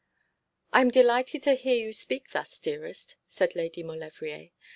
'I 0.73 0.81
am 0.81 0.89
delighted 0.89 1.43
to 1.43 1.53
hear 1.53 1.75
you 1.75 1.93
speak 1.93 2.31
thus, 2.31 2.59
dearest,' 2.59 3.17
said 3.27 3.53
Lady 3.55 3.83
Maulevrier. 3.83 4.49